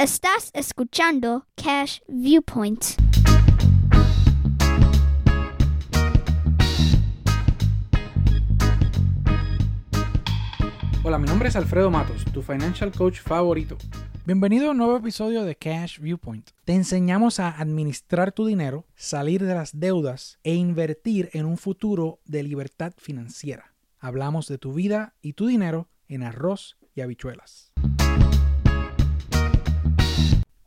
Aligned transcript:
Estás 0.00 0.50
escuchando 0.54 1.46
Cash 1.56 1.98
Viewpoint. 2.08 2.82
Hola, 11.04 11.18
mi 11.18 11.26
nombre 11.26 11.50
es 11.50 11.56
Alfredo 11.56 11.90
Matos, 11.90 12.24
tu 12.32 12.40
financial 12.40 12.90
coach 12.92 13.20
favorito. 13.20 13.76
Bienvenido 14.24 14.68
a 14.68 14.70
un 14.70 14.78
nuevo 14.78 14.96
episodio 14.96 15.42
de 15.42 15.54
Cash 15.54 15.98
Viewpoint. 15.98 16.48
Te 16.64 16.72
enseñamos 16.72 17.38
a 17.38 17.50
administrar 17.50 18.32
tu 18.32 18.46
dinero, 18.46 18.86
salir 18.94 19.44
de 19.44 19.54
las 19.54 19.80
deudas 19.80 20.38
e 20.42 20.54
invertir 20.54 21.28
en 21.34 21.44
un 21.44 21.58
futuro 21.58 22.20
de 22.24 22.42
libertad 22.42 22.94
financiera. 22.96 23.74
Hablamos 23.98 24.48
de 24.48 24.56
tu 24.56 24.72
vida 24.72 25.12
y 25.20 25.34
tu 25.34 25.46
dinero 25.46 25.90
en 26.08 26.22
arroz 26.22 26.78
y 26.94 27.02
habichuelas. 27.02 27.70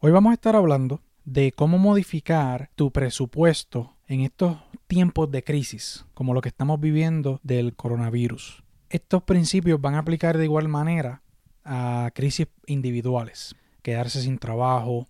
Hoy 0.06 0.12
vamos 0.12 0.32
a 0.32 0.34
estar 0.34 0.58
hablando 0.58 1.00
de 1.24 1.54
cómo 1.54 1.78
modificar 1.78 2.70
tu 2.76 2.92
presupuesto 2.92 3.96
en 4.06 4.20
estos 4.20 4.58
tiempos 4.88 5.32
de 5.32 5.46
crisis, 5.46 6.06
como 6.14 6.34
lo 6.34 6.42
que 6.42 6.50
estamos 6.50 6.82
viviendo 6.82 7.40
del 7.42 7.74
coronavirus. 7.74 8.66
Estos 8.90 9.24
principios 9.24 9.80
van 9.80 9.96
a 9.96 10.00
aplicar 10.00 10.38
de 10.38 10.44
igual 10.44 10.68
manera 10.68 11.22
a 11.64 12.12
crisis 12.14 12.48
individuales. 12.66 13.56
Quedarse 13.82 14.22
sin 14.22 14.40
trabajo, 14.40 15.08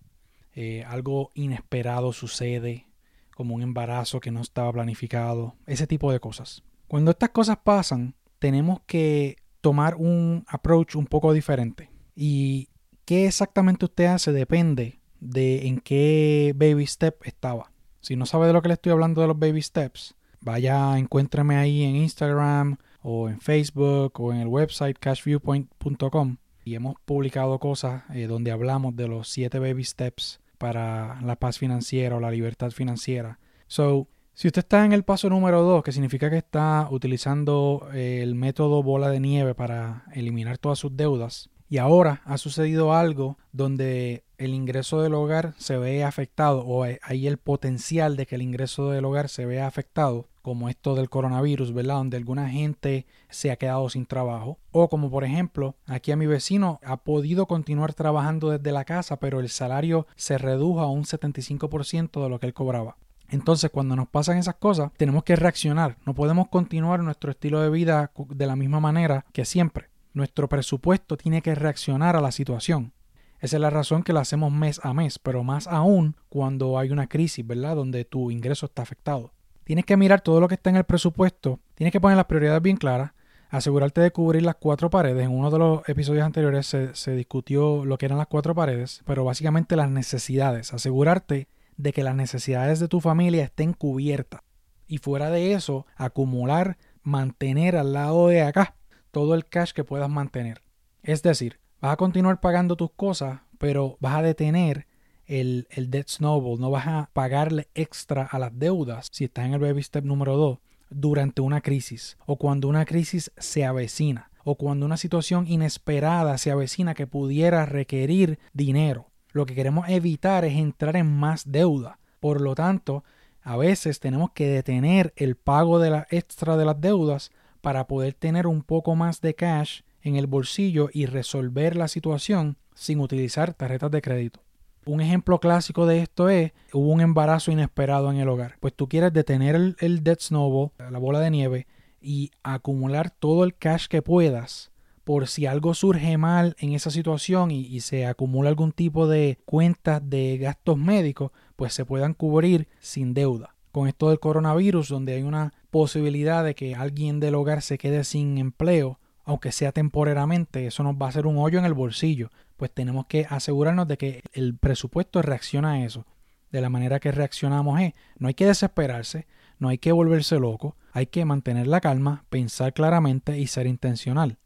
eh, 0.54 0.84
algo 0.86 1.32
inesperado 1.34 2.12
sucede, 2.12 2.86
como 3.34 3.56
un 3.56 3.62
embarazo 3.62 4.20
que 4.20 4.30
no 4.30 4.42
estaba 4.42 4.72
planificado, 4.72 5.56
ese 5.66 5.88
tipo 5.88 6.12
de 6.12 6.20
cosas. 6.20 6.62
Cuando 6.86 7.10
estas 7.10 7.30
cosas 7.30 7.58
pasan, 7.64 8.14
tenemos 8.38 8.78
que 8.86 9.38
tomar 9.60 9.96
un 9.96 10.44
approach 10.46 10.94
un 10.94 11.06
poco 11.06 11.32
diferente. 11.32 11.90
Y 12.14 12.68
qué 13.04 13.26
exactamente 13.26 13.84
usted 13.84 14.06
hace 14.06 14.32
depende 14.32 15.00
de 15.20 15.66
en 15.66 15.80
qué 15.80 16.52
baby 16.56 16.86
step 16.86 17.22
estaba. 17.24 17.70
Si 18.00 18.16
no 18.16 18.26
sabe 18.26 18.46
de 18.46 18.52
lo 18.52 18.62
que 18.62 18.68
le 18.68 18.74
estoy 18.74 18.92
hablando 18.92 19.20
de 19.20 19.28
los 19.28 19.38
baby 19.38 19.62
steps, 19.62 20.14
vaya, 20.40 20.98
encuéntrame 20.98 21.56
ahí 21.56 21.82
en 21.82 21.96
Instagram 21.96 22.76
o 23.02 23.28
en 23.28 23.40
Facebook 23.40 24.20
o 24.20 24.32
en 24.32 24.40
el 24.40 24.48
website 24.48 24.98
cashviewpoint.com 24.98 26.36
y 26.64 26.74
hemos 26.74 26.96
publicado 27.04 27.58
cosas 27.58 28.02
eh, 28.14 28.26
donde 28.26 28.50
hablamos 28.50 28.96
de 28.96 29.08
los 29.08 29.28
siete 29.28 29.58
baby 29.58 29.84
steps 29.84 30.40
para 30.58 31.20
la 31.22 31.36
paz 31.36 31.58
financiera 31.58 32.16
o 32.16 32.20
la 32.20 32.30
libertad 32.30 32.70
financiera. 32.70 33.38
So, 33.66 34.08
si 34.32 34.48
usted 34.48 34.60
está 34.60 34.84
en 34.84 34.92
el 34.92 35.04
paso 35.04 35.28
número 35.30 35.62
2, 35.62 35.82
que 35.84 35.92
significa 35.92 36.28
que 36.28 36.38
está 36.38 36.88
utilizando 36.90 37.88
el 37.92 38.34
método 38.34 38.82
bola 38.82 39.08
de 39.08 39.20
nieve 39.20 39.54
para 39.54 40.04
eliminar 40.12 40.58
todas 40.58 40.78
sus 40.78 40.96
deudas, 40.96 41.50
y 41.74 41.78
ahora 41.78 42.22
ha 42.24 42.38
sucedido 42.38 42.94
algo 42.94 43.36
donde 43.50 44.22
el 44.38 44.54
ingreso 44.54 45.02
del 45.02 45.12
hogar 45.12 45.54
se 45.58 45.76
ve 45.76 46.04
afectado 46.04 46.60
o 46.60 46.84
hay 46.84 47.26
el 47.26 47.36
potencial 47.36 48.16
de 48.16 48.26
que 48.26 48.36
el 48.36 48.42
ingreso 48.42 48.92
del 48.92 49.04
hogar 49.04 49.28
se 49.28 49.44
vea 49.44 49.66
afectado, 49.66 50.28
como 50.40 50.68
esto 50.68 50.94
del 50.94 51.10
coronavirus, 51.10 51.74
¿verdad? 51.74 51.96
Donde 51.96 52.16
alguna 52.16 52.48
gente 52.48 53.06
se 53.28 53.50
ha 53.50 53.56
quedado 53.56 53.90
sin 53.90 54.06
trabajo. 54.06 54.56
O 54.70 54.88
como 54.88 55.10
por 55.10 55.24
ejemplo, 55.24 55.74
aquí 55.88 56.12
a 56.12 56.16
mi 56.16 56.28
vecino 56.28 56.78
ha 56.84 56.98
podido 56.98 57.46
continuar 57.46 57.92
trabajando 57.92 58.50
desde 58.50 58.70
la 58.70 58.84
casa, 58.84 59.16
pero 59.16 59.40
el 59.40 59.48
salario 59.48 60.06
se 60.14 60.38
redujo 60.38 60.78
a 60.78 60.88
un 60.88 61.02
75% 61.02 62.22
de 62.22 62.28
lo 62.28 62.38
que 62.38 62.46
él 62.46 62.54
cobraba. 62.54 62.98
Entonces, 63.30 63.72
cuando 63.72 63.96
nos 63.96 64.06
pasan 64.06 64.38
esas 64.38 64.54
cosas, 64.54 64.92
tenemos 64.96 65.24
que 65.24 65.34
reaccionar. 65.34 65.96
No 66.06 66.14
podemos 66.14 66.46
continuar 66.46 67.00
nuestro 67.00 67.32
estilo 67.32 67.60
de 67.60 67.70
vida 67.70 68.12
de 68.28 68.46
la 68.46 68.54
misma 68.54 68.78
manera 68.78 69.24
que 69.32 69.44
siempre. 69.44 69.88
Nuestro 70.14 70.48
presupuesto 70.48 71.16
tiene 71.16 71.42
que 71.42 71.56
reaccionar 71.56 72.14
a 72.14 72.20
la 72.20 72.30
situación. 72.30 72.92
Esa 73.40 73.56
es 73.56 73.60
la 73.60 73.68
razón 73.68 74.04
que 74.04 74.12
lo 74.12 74.20
hacemos 74.20 74.52
mes 74.52 74.80
a 74.84 74.94
mes, 74.94 75.18
pero 75.18 75.42
más 75.42 75.66
aún 75.66 76.14
cuando 76.28 76.78
hay 76.78 76.92
una 76.92 77.08
crisis, 77.08 77.44
¿verdad? 77.44 77.74
Donde 77.74 78.04
tu 78.04 78.30
ingreso 78.30 78.66
está 78.66 78.82
afectado. 78.82 79.32
Tienes 79.64 79.84
que 79.84 79.96
mirar 79.96 80.20
todo 80.20 80.38
lo 80.38 80.46
que 80.46 80.54
está 80.54 80.70
en 80.70 80.76
el 80.76 80.84
presupuesto, 80.84 81.58
tienes 81.74 81.90
que 81.90 82.00
poner 82.00 82.16
las 82.16 82.26
prioridades 82.26 82.62
bien 82.62 82.76
claras, 82.76 83.10
asegurarte 83.50 84.00
de 84.00 84.12
cubrir 84.12 84.44
las 84.44 84.54
cuatro 84.54 84.88
paredes. 84.88 85.24
En 85.24 85.32
uno 85.32 85.50
de 85.50 85.58
los 85.58 85.88
episodios 85.88 86.24
anteriores 86.24 86.66
se, 86.66 86.94
se, 86.94 87.16
discutió 87.16 87.84
lo 87.84 87.98
que 87.98 88.06
eran 88.06 88.18
las 88.18 88.28
cuatro 88.28 88.54
paredes, 88.54 89.02
pero 89.04 89.24
básicamente 89.24 89.74
las 89.74 89.90
necesidades. 89.90 90.72
Asegurarte 90.72 91.48
de 91.76 91.92
que 91.92 92.04
las 92.04 92.14
necesidades 92.14 92.78
de 92.78 92.86
tu 92.86 93.00
familia 93.00 93.42
estén 93.42 93.72
cubiertas. 93.72 94.42
Y 94.86 94.98
fuera 94.98 95.30
de 95.30 95.54
eso, 95.54 95.86
acumular, 95.96 96.76
mantener 97.02 97.76
al 97.76 97.92
lado 97.94 98.28
de 98.28 98.42
acá 98.42 98.76
todo 99.14 99.34
el 99.34 99.46
cash 99.46 99.72
que 99.72 99.84
puedas 99.84 100.10
mantener. 100.10 100.60
Es 101.02 101.22
decir, 101.22 101.58
vas 101.80 101.92
a 101.92 101.96
continuar 101.96 102.40
pagando 102.40 102.76
tus 102.76 102.90
cosas, 102.90 103.40
pero 103.56 103.96
vas 104.00 104.16
a 104.16 104.22
detener 104.22 104.86
el, 105.24 105.66
el 105.70 105.90
debt 105.90 106.08
snowball, 106.08 106.60
no 106.60 106.70
vas 106.70 106.86
a 106.86 107.08
pagarle 107.14 107.68
extra 107.74 108.24
a 108.24 108.38
las 108.38 108.58
deudas 108.58 109.08
si 109.10 109.24
estás 109.24 109.46
en 109.46 109.54
el 109.54 109.60
baby 109.60 109.82
step 109.82 110.04
número 110.04 110.36
2 110.36 110.58
durante 110.90 111.40
una 111.40 111.62
crisis 111.62 112.18
o 112.26 112.36
cuando 112.36 112.68
una 112.68 112.84
crisis 112.84 113.32
se 113.38 113.64
avecina 113.64 114.30
o 114.44 114.56
cuando 114.56 114.84
una 114.84 114.98
situación 114.98 115.46
inesperada 115.48 116.36
se 116.36 116.50
avecina 116.50 116.94
que 116.94 117.06
pudiera 117.06 117.64
requerir 117.64 118.38
dinero. 118.52 119.08
Lo 119.32 119.46
que 119.46 119.54
queremos 119.54 119.88
evitar 119.88 120.44
es 120.44 120.54
entrar 120.54 120.96
en 120.96 121.10
más 121.10 121.50
deuda. 121.50 121.98
Por 122.20 122.40
lo 122.40 122.54
tanto, 122.54 123.04
a 123.42 123.56
veces 123.56 124.00
tenemos 124.00 124.30
que 124.32 124.46
detener 124.46 125.12
el 125.16 125.36
pago 125.36 125.78
de 125.78 125.90
la 125.90 126.06
extra 126.10 126.56
de 126.56 126.64
las 126.64 126.80
deudas 126.80 127.32
para 127.64 127.86
poder 127.86 128.12
tener 128.12 128.46
un 128.46 128.62
poco 128.62 128.94
más 128.94 129.22
de 129.22 129.34
cash 129.34 129.80
en 130.02 130.16
el 130.16 130.26
bolsillo 130.26 130.90
y 130.92 131.06
resolver 131.06 131.76
la 131.76 131.88
situación 131.88 132.58
sin 132.74 133.00
utilizar 133.00 133.54
tarjetas 133.54 133.90
de 133.90 134.02
crédito. 134.02 134.40
Un 134.84 135.00
ejemplo 135.00 135.40
clásico 135.40 135.86
de 135.86 136.00
esto 136.00 136.28
es, 136.28 136.52
hubo 136.74 136.92
un 136.92 137.00
embarazo 137.00 137.50
inesperado 137.50 138.10
en 138.10 138.18
el 138.18 138.28
hogar. 138.28 138.56
Pues 138.60 138.74
tú 138.74 138.86
quieres 138.86 139.14
detener 139.14 139.74
el, 139.78 140.04
debt 140.04 140.20
snowball, 140.20 140.72
la 140.76 140.98
bola 140.98 141.20
de 141.20 141.30
nieve, 141.30 141.66
y 142.02 142.32
acumular 142.42 143.08
todo 143.08 143.44
el 143.44 143.56
cash 143.56 143.86
que 143.86 144.02
puedas 144.02 144.70
por 145.02 145.26
si 145.26 145.46
algo 145.46 145.72
surge 145.72 146.18
mal 146.18 146.56
en 146.58 146.74
esa 146.74 146.90
situación 146.90 147.50
y, 147.50 147.60
y, 147.60 147.80
se 147.80 148.04
acumula 148.04 148.50
algún 148.50 148.72
tipo 148.72 149.06
de 149.06 149.38
cuentas 149.46 150.02
de 150.04 150.36
gastos 150.36 150.76
médicos, 150.76 151.30
pues 151.56 151.72
se 151.72 151.86
puedan 151.86 152.12
cubrir 152.12 152.68
sin 152.80 153.14
deuda. 153.14 153.53
Con 153.74 153.88
esto 153.88 154.08
del 154.08 154.20
coronavirus, 154.20 154.88
donde 154.88 155.16
hay 155.16 155.22
una 155.22 155.52
posibilidad 155.70 156.42
de 156.44 156.54
que 156.54 156.74
alguien 156.74 157.20
del 157.20 157.34
hogar 157.34 157.60
se 157.60 157.76
quede 157.76 158.04
sin 158.04 158.38
empleo, 158.38 159.00
aunque 159.24 159.52
sea 159.52 159.72
temporariamente, 159.72 160.66
eso 160.66 160.82
nos 160.82 160.94
va 160.94 161.06
a 161.06 161.08
hacer 161.10 161.26
un 161.26 161.36
hoyo 161.36 161.58
en 161.58 161.66
el 161.66 161.74
bolsillo 161.74 162.30
pues 162.56 162.72
tenemos 162.72 163.06
que 163.06 163.26
asegurarnos 163.28 163.88
de 163.88 163.98
que 163.98 164.22
el 164.32 164.56
presupuesto 164.56 165.22
reacciona 165.22 165.72
a 165.72 165.84
eso. 165.84 166.06
De 166.50 166.60
la 166.60 166.70
manera 166.70 167.00
que 167.00 167.10
reaccionamos 167.10 167.80
es, 167.80 167.94
no 168.18 168.28
hay 168.28 168.34
que 168.34 168.46
desesperarse, 168.46 169.26
no 169.58 169.68
hay 169.68 169.78
que 169.78 169.92
volverse 169.92 170.38
loco, 170.38 170.76
hay 170.92 171.06
que 171.06 171.24
mantener 171.24 171.66
la 171.66 171.80
calma, 171.80 172.24
pensar 172.30 172.72
claramente 172.72 173.38
y 173.38 173.48
ser 173.48 173.66
intencional. 173.66 174.38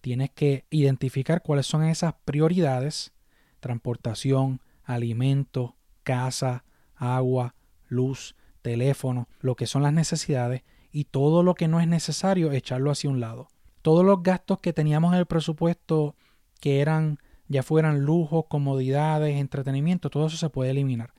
Tienes 0.00 0.30
que 0.30 0.64
identificar 0.70 1.42
cuáles 1.42 1.66
son 1.66 1.84
esas 1.84 2.14
prioridades, 2.24 3.12
transportación, 3.60 4.60
alimento, 4.82 5.76
casa, 6.02 6.64
agua, 6.96 7.54
luz, 7.88 8.34
teléfono, 8.62 9.28
lo 9.40 9.56
que 9.56 9.66
son 9.66 9.82
las 9.82 9.92
necesidades 9.92 10.62
y 10.90 11.04
todo 11.04 11.42
lo 11.42 11.54
que 11.54 11.68
no 11.68 11.80
es 11.80 11.88
necesario 11.88 12.52
echarlo 12.52 12.90
hacia 12.90 13.10
un 13.10 13.20
lado. 13.20 13.48
Todos 13.82 14.04
los 14.04 14.22
gastos 14.22 14.60
que 14.60 14.72
teníamos 14.72 15.12
en 15.12 15.18
el 15.18 15.26
presupuesto 15.26 16.14
que 16.60 16.80
eran 16.80 17.18
ya 17.48 17.62
fueran 17.62 18.00
lujos, 18.00 18.44
comodidades, 18.48 19.36
entretenimiento, 19.36 20.08
todo 20.08 20.26
eso 20.26 20.36
se 20.36 20.48
puede 20.48 20.70
eliminar. 20.70 21.12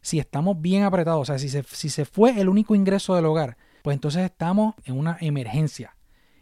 Si 0.00 0.18
estamos 0.18 0.60
bien 0.60 0.82
apretados, 0.82 1.22
o 1.22 1.24
sea, 1.24 1.38
si 1.38 1.48
se, 1.48 1.62
si 1.62 1.90
se 1.90 2.04
fue 2.04 2.40
el 2.40 2.48
único 2.48 2.74
ingreso 2.74 3.14
del 3.14 3.26
hogar, 3.26 3.56
pues 3.82 3.94
entonces 3.94 4.24
estamos 4.24 4.74
en 4.84 4.98
una 4.98 5.16
emergencia 5.20 5.96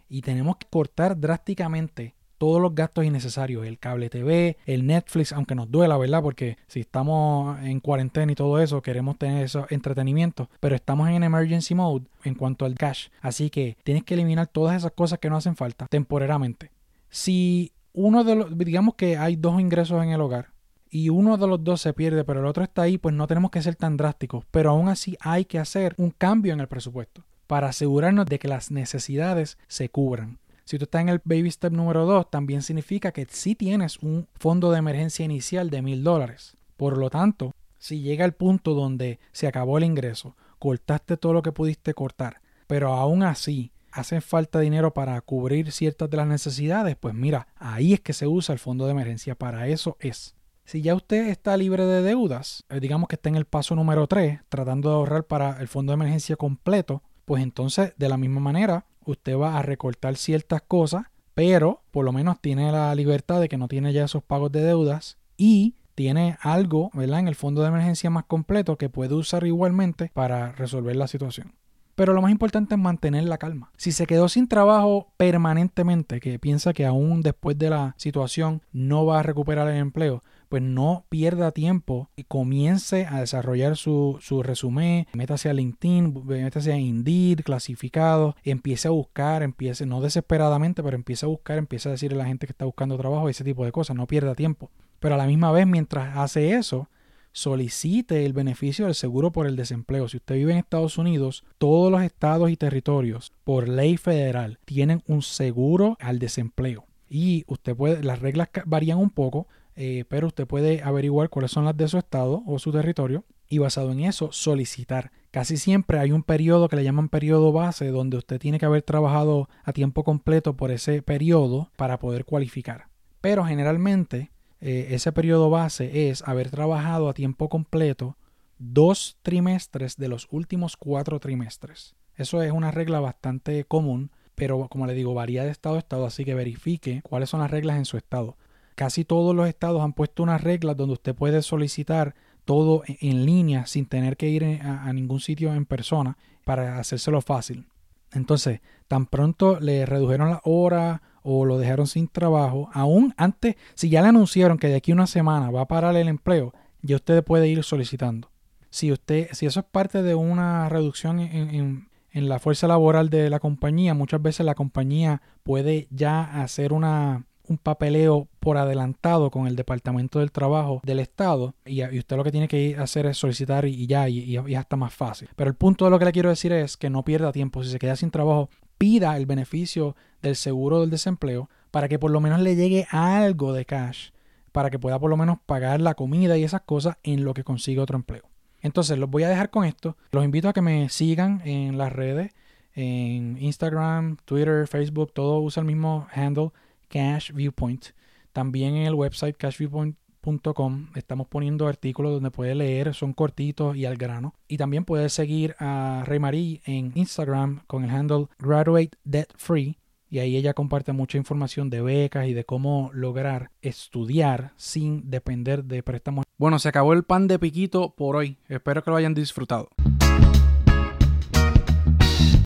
y 0.09 0.23
tenemos 0.23 0.57
que 0.57 0.67
cortar 0.69 1.19
drásticamente 1.19 2.15
todos 2.45 2.61
los 2.61 2.75
gastos 2.75 3.07
innecesarios, 3.07 3.65
el 3.65 3.79
cable 3.79 4.11
TV, 4.11 4.59
el 4.67 4.87
Netflix, 4.87 5.33
aunque 5.33 5.55
nos 5.55 5.71
duela, 5.71 5.97
¿verdad? 5.97 6.21
Porque 6.21 6.59
si 6.67 6.81
estamos 6.81 7.59
en 7.63 7.81
cuarentena 7.81 8.31
y 8.33 8.35
todo 8.35 8.61
eso, 8.61 8.83
queremos 8.83 9.17
tener 9.17 9.43
esos 9.43 9.65
entretenimientos, 9.73 10.49
pero 10.61 10.77
estamos 10.77 11.09
en 11.09 11.23
emergency 11.23 11.75
mode 11.75 12.05
en 12.23 12.35
cuanto 12.35 12.67
al 12.67 12.75
cash. 12.75 13.09
Así 13.23 13.49
que 13.49 13.79
tienes 13.83 14.05
que 14.05 14.13
eliminar 14.13 14.47
todas 14.47 14.77
esas 14.77 14.93
cosas 14.93 15.21
que 15.21 15.31
no 15.31 15.39
hacen 15.39 15.57
falta 15.57 15.87
temporariamente. 15.87 16.71
Si 17.09 17.73
uno 17.95 18.25
de 18.25 18.35
los, 18.35 18.59
digamos 18.59 18.95
que 18.97 19.17
hay 19.17 19.37
dos 19.37 19.59
ingresos 19.59 20.03
en 20.03 20.11
el 20.11 20.21
hogar 20.21 20.49
y 20.91 21.09
uno 21.09 21.39
de 21.39 21.47
los 21.47 21.65
dos 21.65 21.81
se 21.81 21.95
pierde, 21.95 22.25
pero 22.25 22.41
el 22.41 22.47
otro 22.47 22.63
está 22.63 22.83
ahí, 22.83 22.99
pues 22.99 23.15
no 23.15 23.27
tenemos 23.27 23.53
que 23.53 23.63
ser 23.63 23.75
tan 23.75 23.97
drásticos, 23.97 24.45
pero 24.51 24.69
aún 24.69 24.91
así 24.91 25.17
hay 25.21 25.47
que 25.47 25.59
hacer 25.59 25.95
un 25.97 26.11
cambio 26.11 26.53
en 26.53 26.61
el 26.61 26.69
presupuesto 26.69 27.25
para 27.47 27.69
asegurarnos 27.69 28.27
de 28.27 28.39
que 28.39 28.49
las 28.49 28.71
necesidades 28.71 29.57
se 29.67 29.89
cubran. 29.89 30.41
Si 30.65 30.79
tú 30.79 30.85
estás 30.85 31.03
en 31.03 31.11
el 31.11 31.21
baby 31.25 31.51
step 31.51 31.73
número 31.73 32.07
2, 32.07 32.31
también 32.31 32.63
significa 32.63 33.13
que 33.13 33.27
sí 33.29 33.55
tienes 33.55 33.99
un 33.99 34.29
fondo 34.35 34.71
de 34.71 34.79
emergencia 34.79 35.25
inicial 35.25 35.69
de 35.69 35.83
mil 35.83 36.03
dólares. 36.03 36.57
Por 36.77 36.97
lo 36.97 37.11
tanto, 37.11 37.53
si 37.79 38.01
llega 38.01 38.25
el 38.25 38.33
punto 38.33 38.73
donde 38.73 39.19
se 39.33 39.47
acabó 39.47 39.77
el 39.77 39.85
ingreso, 39.85 40.37
cortaste 40.59 41.19
todo 41.19 41.35
lo 41.35 41.43
que 41.43 41.53
pudiste 41.53 41.93
cortar, 41.93 42.41
pero 42.67 42.95
aún 42.95 43.23
así 43.23 43.73
hace 43.93 44.23
falta 44.23 44.59
dinero 44.59 44.95
para 44.95 45.21
cubrir 45.21 45.71
ciertas 45.71 46.09
de 46.09 46.17
las 46.17 46.27
necesidades, 46.27 46.97
pues 46.97 47.15
mira, 47.15 47.47
ahí 47.57 47.93
es 47.93 48.01
que 48.01 48.15
se 48.15 48.27
usa 48.27 48.55
el 48.55 48.59
fondo 48.59 48.87
de 48.87 48.93
emergencia, 48.93 49.35
para 49.35 49.69
eso 49.69 49.99
es. 50.01 50.35
Si 50.65 50.81
ya 50.81 50.95
usted 50.95 51.29
está 51.29 51.59
libre 51.59 51.85
de 51.85 52.01
deudas, 52.01 52.65
eh, 52.71 52.81
digamos 52.81 53.09
que 53.09 53.17
está 53.17 53.29
en 53.29 53.37
el 53.37 53.45
paso 53.45 53.77
número 53.77 54.07
3, 54.07 54.41
tratando 54.49 54.89
de 54.89 54.95
ahorrar 54.97 55.25
para 55.27 55.61
el 55.61 55.69
fondo 55.69 55.93
de 55.93 55.97
emergencia 55.97 56.37
completo, 56.37 57.03
pues 57.27 57.43
entonces 57.43 57.93
de 57.97 58.09
la 58.09 58.17
misma 58.17 58.41
manera 58.41 58.87
usted 59.11 59.37
va 59.37 59.59
a 59.59 59.63
recortar 59.63 60.17
ciertas 60.17 60.63
cosas, 60.63 61.07
pero 61.35 61.83
por 61.91 62.05
lo 62.05 62.13
menos 62.13 62.41
tiene 62.41 62.71
la 62.71 62.95
libertad 62.95 63.41
de 63.41 63.49
que 63.49 63.59
no 63.59 63.69
tiene 63.69 63.93
ya 63.93 64.05
esos 64.05 64.23
pagos 64.23 64.53
de 64.53 64.63
deudas 64.63 65.19
y 65.37 65.75
tiene 65.95 66.37
algo, 66.41 66.91
¿verdad? 66.95 67.21
En 67.21 67.29
el 67.29 67.35
fondo 67.35 67.63
de 67.63 67.69
emergencia 67.69 68.11
más 68.11 68.25
completo 68.25 68.77
que 68.77 68.89
puede 68.89 69.15
usar 69.15 69.47
igualmente 69.47 70.11
para 70.13 70.53
resolver 70.53 70.97
la 70.97 71.07
situación. 71.07 71.55
Pero 71.95 72.13
lo 72.13 72.23
más 72.23 72.33
importante 72.33 72.75
es 72.75 72.81
mantener 72.81 73.25
la 73.25 73.39
calma. 73.39 73.71
Si 73.77 73.93
se 73.93 74.07
quedó 74.07 74.29
sin 74.29 74.49
trabajo 74.49 75.13
permanentemente, 75.17 76.19
que 76.19 76.41
piensa 76.41 76.73
que 76.73 76.87
aún 76.87 77.21
después 77.21 77.57
de 77.57 77.71
la 77.71 77.95
situación 77.99 78.63
no 78.73 79.07
va 79.07 79.21
a 79.21 79.23
recuperar 79.23 79.69
el 79.69 79.77
empleo, 79.77 80.23
pues 80.49 80.63
no 80.63 81.05
pierda 81.09 81.53
tiempo 81.53 82.11
y 82.17 82.25
comience 82.25 83.07
a 83.07 83.21
desarrollar 83.21 83.77
su, 83.77 84.19
su 84.21 84.43
resumen, 84.43 85.07
métase 85.15 85.49
a 85.49 85.55
LinkedIn, 85.55 86.27
métase 86.27 86.73
a 86.73 86.79
Indeed, 86.79 87.41
clasificado, 87.41 88.37
empiece 88.45 88.89
a 88.89 88.93
buscar, 88.93 89.43
empiece, 89.43 89.87
no 89.87 90.01
desesperadamente, 90.01 90.83
pero 90.83 90.97
empiece 90.97 91.27
a 91.27 91.29
buscar, 91.29 91.59
empiece 91.59 91.89
a 91.89 91.93
decirle 91.93 92.21
a 92.21 92.23
la 92.23 92.29
gente 92.29 92.47
que 92.47 92.53
está 92.53 92.65
buscando 92.65 92.97
trabajo, 92.97 93.29
ese 93.29 93.45
tipo 93.45 93.65
de 93.65 93.73
cosas, 93.73 93.97
no 93.97 94.07
pierda 94.07 94.35
tiempo. 94.35 94.71
Pero 95.01 95.15
a 95.15 95.19
la 95.19 95.27
misma 95.27 95.53
vez, 95.53 95.67
mientras 95.67 96.17
hace 96.17 96.55
eso, 96.55 96.89
solicite 97.35 98.25
el 98.25 98.33
beneficio 98.33 98.87
del 98.87 98.95
seguro 98.95 99.33
por 99.33 99.47
el 99.47 99.57
desempleo. 99.57 100.09
Si 100.09 100.17
usted 100.17 100.37
vive 100.37 100.53
en 100.53 100.59
Estados 100.59 100.97
Unidos, 100.99 101.45
todos 101.59 101.91
los 101.91 102.03
estados 102.03 102.51
y 102.51 102.57
territorios, 102.57 103.33
por 103.43 103.69
ley 103.69 103.97
federal, 103.97 104.59
tienen 104.65 105.03
un 105.07 105.21
seguro 105.21 105.97
al 106.01 106.21
desempleo. 106.21 106.87
Y 107.11 107.45
usted 107.49 107.77
puede, 107.77 108.03
las 108.03 108.21
reglas 108.21 108.49
varían 108.65 108.99
un 108.99 109.11
poco, 109.11 109.47
eh, 109.77 110.05
pero 110.09 110.29
usted 110.29 110.47
puede 110.47 110.83
averiguar 110.83 111.31
cuáles 111.31 111.51
son 111.51 111.65
las 111.65 111.77
de 111.77 111.89
su 111.89 111.99
estado 111.99 112.43
o 112.47 112.59
su 112.59 112.73
territorio 112.73 113.25
y 113.49 113.59
basado 113.59 113.93
en 113.93 114.01
eso 114.01 114.31
solicitar. 114.33 115.13
Casi 115.31 115.57
siempre 115.57 115.99
hay 115.99 116.13
un 116.13 116.23
periodo 116.23 116.69
que 116.69 116.77
le 116.77 116.85
llaman 116.85 117.09
periodo 117.09 117.53
base 117.53 117.89
donde 117.89 118.17
usted 118.17 118.39
tiene 118.39 118.59
que 118.59 118.67
haber 118.67 118.83
trabajado 118.83 119.49
a 119.65 119.73
tiempo 119.73 120.05
completo 120.05 120.57
por 120.57 120.71
ese 120.71 121.03
periodo 121.03 121.71
para 121.77 121.99
poder 121.99 122.25
cualificar. 122.25 122.89
Pero 123.21 123.45
generalmente 123.45 124.31
eh, 124.61 124.89
ese 124.91 125.13
periodo 125.13 125.51
base 125.51 126.09
es 126.09 126.23
haber 126.23 126.51
trabajado 126.51 127.09
a 127.09 127.15
tiempo 127.15 127.49
completo 127.49 128.17
dos 128.59 129.19
trimestres 129.23 129.97
de 129.97 130.09
los 130.09 130.29
últimos 130.31 130.77
cuatro 130.77 131.21
trimestres. 131.21 131.97
Eso 132.17 132.43
es 132.43 132.53
una 132.53 132.71
regla 132.71 133.01
bastante 133.01 133.65
común, 133.65 134.11
pero 134.35 134.69
como 134.69 134.87
le 134.87 134.95
digo, 134.95 135.15
varía 135.15 135.45
de 135.45 135.51
estado 135.51 135.77
a 135.77 135.81
estado, 135.81 136.07
así 136.07 136.25
que 136.25 136.35
verifique 136.35 137.03
cuáles 137.03 137.31
son 137.31 137.41
las 137.41 137.51
reglas 137.51 137.77
en 137.77 137.85
su 137.85 137.97
estado. 137.97 138.37
Casi 138.75 139.05
todos 139.05 139.35
los 139.35 139.49
estados 139.49 139.83
han 139.83 139.93
puesto 139.93 140.23
unas 140.23 140.43
reglas 140.43 140.77
donde 140.77 140.95
usted 140.95 141.15
puede 141.15 141.43
solicitar 141.43 142.15
todo 142.45 142.83
e-, 142.87 142.99
en 143.01 143.25
línea 143.25 143.67
sin 143.67 143.87
tener 143.87 144.17
que 144.17 144.29
ir 144.29 144.45
a, 144.63 144.93
ningún 144.93 145.21
sitio 145.21 145.55
en 145.55 145.67
persona 145.67 146.17
para 146.45 146.79
hacérselo 146.79 147.21
fácil. 147.21 147.67
Entonces, 148.13 148.61
tan 148.87 149.07
pronto 149.07 149.59
le 149.61 149.87
redujeron 149.87 150.31
la 150.31 150.41
hora 150.45 151.03
o 151.23 151.45
lo 151.45 151.59
dejaron 151.59 151.87
sin 151.87 152.07
trabajo, 152.07 152.69
aún 152.75 153.15
antes, 153.17 153.57
si 153.75 153.89
ya 153.89 154.03
le 154.03 154.09
anunciaron 154.09 154.59
que 154.59 154.69
de 154.69 154.77
aquí 154.77 154.93
a 154.93 154.95
una 154.95 155.07
semana 155.07 155.51
va 155.51 155.63
a 155.63 155.69
parar 155.69 155.97
el 155.97 156.09
empleo, 156.09 156.53
ya 156.83 156.97
usted 156.97 157.25
puede 157.25 157.49
ir 157.49 157.65
solicitando. 157.65 158.31
Si 158.69 158.93
usted, 158.93 159.29
si 159.33 159.47
eso 159.47 159.61
es 159.61 159.67
parte 159.67 160.03
de 160.03 160.15
una 160.15 160.69
reducción 160.69 161.21
en, 161.21 161.89
en 162.11 162.29
la 162.29 162.39
fuerza 162.39 162.69
laboral 162.69 163.09
de 163.09 163.31
la 163.31 163.41
compañía, 163.41 163.95
muchas 163.95 164.21
veces 164.21 164.45
la 164.45 164.55
compañía 164.55 165.23
puede 165.43 165.89
ya 165.91 166.43
hacer 166.43 166.75
una 166.75 167.25
un 167.47 167.59
papeleo 167.59 168.29
por 168.41 168.57
adelantado 168.57 169.31
con 169.31 169.47
el 169.47 169.57
Departamento 169.57 170.19
del 170.19 170.33
Trabajo 170.33 170.81
del 170.85 171.01
Estado 171.01 171.55
y, 171.65 171.83
usted 171.99 172.17
lo 172.17 172.25
que 172.25 172.33
tiene 172.33 172.49
que 172.49 172.77
hacer 172.79 173.07
es 173.07 173.19
solicitar 173.19 173.67
y, 173.67 173.87
ya, 173.87 174.09
y, 174.09 174.37
hasta 174.55 174.77
más 174.77 174.95
fácil. 174.95 175.29
Pero 175.37 175.51
el 175.51 175.57
punto 175.57 175.85
de 175.85 175.91
lo 175.91 175.99
que 175.99 176.07
le 176.07 176.13
quiero 176.13 176.31
decir 176.31 176.53
es 176.53 176.77
que 176.77 176.91
no 176.91 177.05
pierda 177.05 177.33
tiempo. 177.33 177.63
Si 177.63 177.71
se 177.71 177.79
queda 177.79 177.97
sin 177.97 178.11
trabajo, 178.11 178.49
pida 178.79 179.17
el 179.17 179.27
beneficio 179.27 179.97
del 180.23 180.37
seguro 180.37 180.81
del 180.81 180.91
desempleo 180.91 181.49
para 181.71 181.89
que 181.89 181.99
por 181.99 182.11
lo 182.11 182.21
menos 182.21 182.41
le 182.41 182.57
llegue 182.57 182.87
algo 182.91 183.53
de 183.53 183.65
cash, 183.65 184.11
para 184.53 184.71
que 184.71 184.79
pueda 184.79 184.99
por 184.99 185.11
lo 185.11 185.17
menos 185.17 185.39
pagar 185.45 185.81
la 185.81 185.95
comida 185.95 186.39
y 186.39 186.45
esas 186.45 186.63
cosas 186.63 186.97
en 187.03 187.25
lo 187.25 187.35
que 187.35 187.45
consigue 187.45 187.81
otro 187.81 187.97
empleo. 187.97 188.23
Entonces, 188.63 188.99
los 188.99 189.11
voy 189.11 189.25
a 189.25 189.29
dejar 189.29 189.51
con 189.51 189.65
esto. 189.65 189.97
Los 190.11 190.25
invito 190.25 190.49
a 190.49 190.55
que 190.55 190.63
me 190.63 190.89
sigan 190.89 191.43
en 191.45 191.77
las 191.77 191.93
redes, 191.93 192.33
en 192.75 193.37
Instagram, 193.39 194.17
Twitter, 194.25 194.67
Facebook, 194.67 195.13
todo 195.13 195.41
usa 195.41 195.61
el 195.61 195.67
mismo 195.67 196.07
handle 196.15 196.51
Cash 196.95 197.33
Viewpoint. 197.33 197.87
También 198.33 198.77
en 198.77 198.87
el 198.87 198.95
website 198.95 199.37
cashviewpoint.com 199.37 200.91
estamos 200.95 201.27
poniendo 201.27 201.67
artículos 201.67 202.13
donde 202.13 202.31
puede 202.31 202.55
leer, 202.55 202.95
son 202.95 203.13
cortitos 203.13 203.77
y 203.77 203.85
al 203.85 203.97
grano. 203.97 204.35
Y 204.47 204.59
también 204.59 204.85
puede 204.85 205.09
seguir 205.09 205.57
a 205.59 206.05
Rey 206.07 206.21
Marie 206.21 206.63
en 206.65 206.93
Instagram 206.95 207.65
con 207.67 207.83
el 207.83 207.91
handle 207.91 208.29
Graduate 208.39 208.93
Debt 209.03 209.33
Free. 209.37 209.77
Y 210.09 210.21
ahí 210.21 210.37
ella 210.37 210.55
comparte 210.55 210.93
mucha 210.93 211.19
información 211.19 211.69
de 211.69 211.83
becas 211.83 212.29
y 212.29 212.33
de 212.33 212.45
cómo 212.45 212.91
lograr 212.95 213.51
estudiar 213.61 214.53
sin 214.57 215.11
depender 215.11 215.65
de 215.65 215.83
préstamos. 215.83 216.25
Bueno, 216.39 216.61
se 216.61 216.69
acabó 216.69 216.93
el 216.93 217.03
pan 217.03 217.27
de 217.27 217.41
piquito 217.41 217.97
por 217.97 218.15
hoy. 218.15 218.39
Espero 218.49 218.85
que 218.85 218.91
lo 218.93 218.97
hayan 218.97 219.15
disfrutado. 219.15 219.69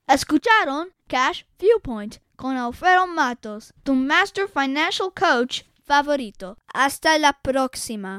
Escucharon 0.06 0.88
Cash 1.06 1.42
Viewpoint 1.58 2.16
con 2.38 2.56
Alfredo 2.56 3.08
Matos, 3.08 3.74
tu 3.82 3.94
Master 3.94 4.46
Financial 4.48 5.12
Coach 5.12 5.64
favorito. 5.84 6.56
Hasta 6.72 7.18
la 7.18 7.32
próxima. 7.32 8.16